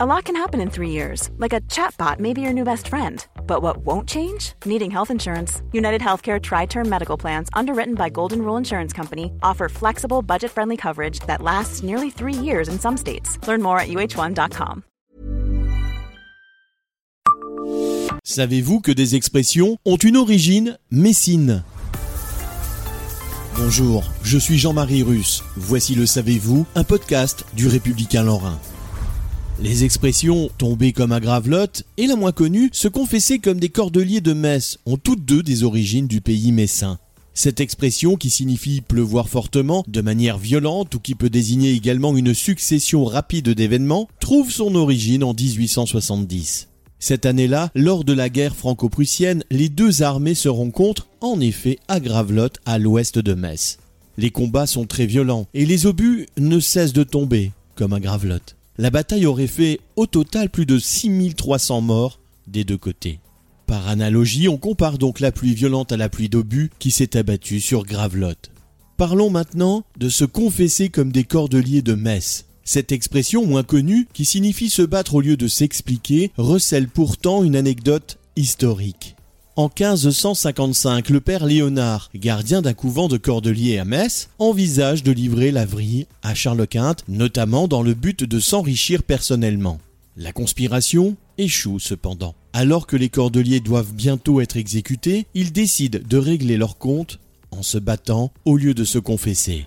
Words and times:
A 0.00 0.06
lot 0.06 0.26
can 0.26 0.36
happen 0.36 0.60
in 0.60 0.70
three 0.70 0.90
years, 0.90 1.28
like 1.38 1.52
a 1.52 1.60
chatbot 1.62 2.20
may 2.20 2.32
be 2.32 2.40
your 2.40 2.52
new 2.52 2.62
best 2.62 2.86
friend. 2.86 3.26
But 3.48 3.62
what 3.62 3.78
won't 3.78 4.08
change? 4.08 4.52
Needing 4.64 4.92
health 4.92 5.10
insurance. 5.10 5.60
United 5.72 6.00
Healthcare 6.00 6.40
Tri 6.40 6.66
Term 6.66 6.88
Medical 6.88 7.16
Plans, 7.18 7.48
underwritten 7.52 7.96
by 7.96 8.08
Golden 8.08 8.42
Rule 8.42 8.56
Insurance 8.56 8.92
Company, 8.92 9.32
offer 9.42 9.68
flexible, 9.68 10.22
budget 10.22 10.52
friendly 10.52 10.76
coverage 10.76 11.18
that 11.26 11.42
lasts 11.42 11.82
nearly 11.82 12.10
three 12.10 12.32
years 12.32 12.68
in 12.68 12.78
some 12.78 12.96
states. 12.96 13.44
Learn 13.48 13.60
more 13.60 13.80
at 13.80 13.88
uh1.com. 13.88 14.84
Savez-vous 18.22 18.80
que 18.80 18.92
des 18.92 19.16
expressions 19.16 19.78
ont 19.84 19.96
une 19.96 20.16
origine 20.16 20.78
messine? 20.92 21.64
Bonjour, 23.56 24.04
je 24.22 24.38
suis 24.38 24.58
Jean-Marie 24.58 25.02
Russe. 25.02 25.42
Voici 25.56 25.96
le 25.96 26.06
Savez-vous, 26.06 26.66
un 26.76 26.84
podcast 26.84 27.44
du 27.56 27.66
Républicain 27.66 28.22
Lorrain. 28.22 28.60
Les 29.60 29.82
expressions 29.82 30.50
tomber 30.56 30.92
comme 30.92 31.10
un 31.10 31.18
gravelotte 31.18 31.82
et 31.96 32.06
la 32.06 32.14
moins 32.14 32.30
connue 32.30 32.70
se 32.72 32.86
confesser 32.86 33.40
comme 33.40 33.58
des 33.58 33.70
cordeliers 33.70 34.20
de 34.20 34.32
Metz 34.32 34.78
ont 34.86 34.98
toutes 34.98 35.24
deux 35.24 35.42
des 35.42 35.64
origines 35.64 36.06
du 36.06 36.20
pays 36.20 36.52
messin. 36.52 37.00
Cette 37.34 37.60
expression 37.60 38.14
qui 38.14 38.30
signifie 38.30 38.80
pleuvoir 38.80 39.28
fortement, 39.28 39.84
de 39.88 40.00
manière 40.00 40.38
violente 40.38 40.94
ou 40.94 41.00
qui 41.00 41.16
peut 41.16 41.28
désigner 41.28 41.72
également 41.72 42.16
une 42.16 42.34
succession 42.34 43.04
rapide 43.04 43.48
d'événements, 43.48 44.08
trouve 44.20 44.52
son 44.52 44.76
origine 44.76 45.24
en 45.24 45.34
1870. 45.34 46.68
Cette 47.00 47.26
année-là, 47.26 47.70
lors 47.74 48.04
de 48.04 48.12
la 48.12 48.28
guerre 48.28 48.54
franco-prussienne, 48.54 49.42
les 49.50 49.68
deux 49.68 50.02
armées 50.02 50.36
se 50.36 50.48
rencontrent 50.48 51.08
en 51.20 51.40
effet 51.40 51.80
à 51.88 51.98
Gravelotte, 51.98 52.58
à 52.64 52.78
l'ouest 52.78 53.18
de 53.18 53.34
Metz. 53.34 53.78
Les 54.18 54.30
combats 54.30 54.68
sont 54.68 54.86
très 54.86 55.06
violents 55.06 55.48
et 55.52 55.66
les 55.66 55.86
obus 55.86 56.28
ne 56.36 56.60
cessent 56.60 56.92
de 56.92 57.04
tomber, 57.04 57.50
comme 57.74 57.92
un 57.92 58.00
Gravelotte. 58.00 58.57
La 58.80 58.90
bataille 58.90 59.26
aurait 59.26 59.48
fait 59.48 59.80
au 59.96 60.06
total 60.06 60.50
plus 60.50 60.64
de 60.64 60.78
6300 60.78 61.80
morts 61.80 62.20
des 62.46 62.62
deux 62.62 62.78
côtés. 62.78 63.18
Par 63.66 63.88
analogie, 63.88 64.48
on 64.48 64.56
compare 64.56 64.98
donc 64.98 65.18
la 65.18 65.32
pluie 65.32 65.52
violente 65.52 65.90
à 65.90 65.96
la 65.96 66.08
pluie 66.08 66.28
d'obus 66.28 66.70
qui 66.78 66.92
s'est 66.92 67.16
abattue 67.16 67.60
sur 67.60 67.84
Gravelotte. 67.84 68.52
Parlons 68.96 69.30
maintenant 69.30 69.82
de 69.98 70.08
se 70.08 70.24
confesser 70.24 70.90
comme 70.90 71.10
des 71.10 71.24
cordeliers 71.24 71.82
de 71.82 71.94
Metz. 71.94 72.44
Cette 72.62 72.92
expression 72.92 73.44
moins 73.44 73.64
connue, 73.64 74.06
qui 74.12 74.24
signifie 74.24 74.70
se 74.70 74.82
battre 74.82 75.16
au 75.16 75.22
lieu 75.22 75.36
de 75.36 75.48
s'expliquer, 75.48 76.30
recèle 76.36 76.86
pourtant 76.86 77.42
une 77.42 77.56
anecdote 77.56 78.18
historique. 78.36 79.16
En 79.58 79.64
1555, 79.64 81.10
le 81.10 81.20
père 81.20 81.44
Léonard, 81.44 82.10
gardien 82.14 82.62
d'un 82.62 82.74
couvent 82.74 83.08
de 83.08 83.16
Cordeliers 83.16 83.78
à 83.78 83.84
Metz, 83.84 84.28
envisage 84.38 85.02
de 85.02 85.10
livrer 85.10 85.50
la 85.50 85.66
vrille 85.66 86.06
à 86.22 86.32
Charles 86.32 86.68
Quint, 86.68 86.94
notamment 87.08 87.66
dans 87.66 87.82
le 87.82 87.94
but 87.94 88.22
de 88.22 88.38
s'enrichir 88.38 89.02
personnellement. 89.02 89.80
La 90.16 90.30
conspiration 90.30 91.16
échoue 91.38 91.80
cependant. 91.80 92.36
Alors 92.52 92.86
que 92.86 92.94
les 92.94 93.08
Cordeliers 93.08 93.58
doivent 93.58 93.92
bientôt 93.92 94.40
être 94.40 94.56
exécutés, 94.56 95.26
ils 95.34 95.50
décident 95.50 95.98
de 96.08 96.18
régler 96.18 96.56
leur 96.56 96.78
compte 96.78 97.18
en 97.50 97.64
se 97.64 97.78
battant 97.78 98.30
au 98.44 98.56
lieu 98.56 98.74
de 98.74 98.84
se 98.84 99.00
confesser. 99.00 99.66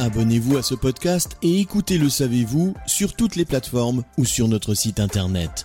Abonnez-vous 0.00 0.56
à 0.56 0.64
ce 0.64 0.74
podcast 0.74 1.36
et 1.44 1.60
écoutez 1.60 1.96
Le 1.96 2.08
Savez-vous 2.08 2.74
sur 2.88 3.14
toutes 3.14 3.36
les 3.36 3.44
plateformes 3.44 4.02
ou 4.18 4.24
sur 4.24 4.48
notre 4.48 4.74
site 4.74 4.98
internet. 4.98 5.64